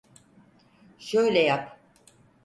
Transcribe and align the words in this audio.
Şöyle 0.99 1.39
yap. 1.43 1.79